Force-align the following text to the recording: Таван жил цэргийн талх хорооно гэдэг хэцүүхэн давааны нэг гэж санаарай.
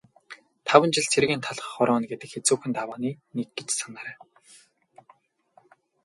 Таван 0.67 0.91
жил 0.97 1.05
цэргийн 1.13 1.41
талх 1.45 1.65
хорооно 1.75 2.05
гэдэг 2.09 2.29
хэцүүхэн 2.31 2.71
давааны 2.77 3.11
нэг 3.35 3.47
гэж 3.57 3.69
санаарай. 3.79 4.17